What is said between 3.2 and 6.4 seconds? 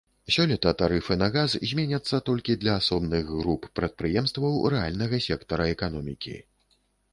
груп прадпрыемстваў рэальнага сектара эканомікі.